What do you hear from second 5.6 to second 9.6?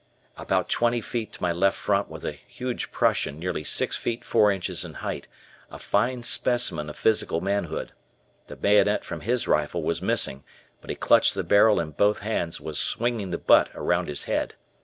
a fine specimen of physical manhood. The bayonet from his